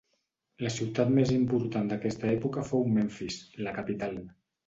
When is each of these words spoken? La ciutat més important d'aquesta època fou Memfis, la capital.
La 0.67 0.69
ciutat 0.75 1.11
més 1.17 1.33
important 1.33 1.91
d'aquesta 1.91 2.31
època 2.37 2.65
fou 2.71 2.89
Memfis, 2.97 3.39
la 3.67 3.75
capital. 3.79 4.19